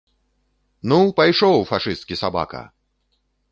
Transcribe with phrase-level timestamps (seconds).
[0.93, 2.65] Ну, пайшоў, фашысцкі сабака!